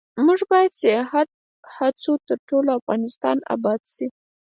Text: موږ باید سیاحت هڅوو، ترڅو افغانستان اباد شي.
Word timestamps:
موږ 0.25 0.39
باید 0.51 0.71
سیاحت 0.81 1.29
هڅوو، 1.75 2.21
ترڅو 2.27 2.57
افغانستان 2.79 3.37
اباد 3.55 3.81
شي. 3.93 4.07